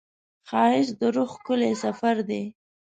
[0.49, 2.43] ښایست د روح ښکلی سفر دی